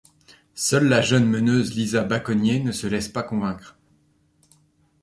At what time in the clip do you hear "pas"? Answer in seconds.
3.07-3.21